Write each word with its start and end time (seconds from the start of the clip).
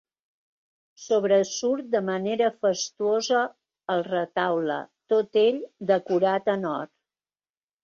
Sobresurt 1.01 1.91
de 1.95 2.01
manera 2.07 2.47
fastuosa 2.67 3.43
el 3.97 4.03
retaule, 4.09 4.81
tot 5.15 5.41
ell 5.45 5.63
decorat 5.95 6.53
en 6.57 6.69
or. 6.75 6.91